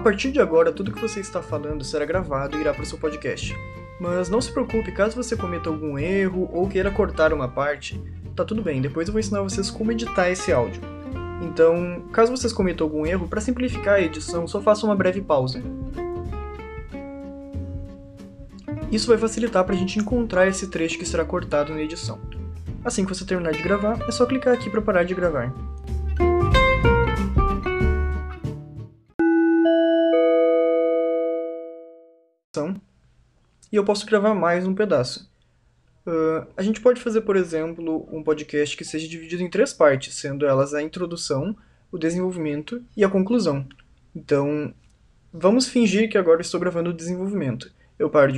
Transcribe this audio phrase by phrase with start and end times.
[0.00, 2.96] partir de agora, tudo que você está falando será gravado e irá para o seu
[2.96, 3.54] podcast.
[4.00, 8.00] Mas não se preocupe, caso você cometa algum erro ou queira cortar uma parte,
[8.34, 10.80] tá tudo bem, depois eu vou ensinar vocês como editar esse áudio.
[11.42, 15.62] Então, caso vocês cometam algum erro, para simplificar a edição, só faça uma breve pausa.
[18.90, 22.18] Isso vai facilitar para a gente encontrar esse trecho que será cortado na edição.
[22.84, 25.52] Assim que você terminar de gravar, é só clicar aqui para parar de gravar.
[33.72, 35.26] E eu posso gravar mais um pedaço.
[36.06, 40.16] Uh, a gente pode fazer, por exemplo, um podcast que seja dividido em três partes,
[40.16, 41.56] sendo elas a introdução,
[41.90, 43.66] o desenvolvimento e a conclusão.
[44.14, 44.74] Então,
[45.32, 47.72] vamos fingir que agora estou gravando o desenvolvimento.
[47.98, 48.30] Eu paro de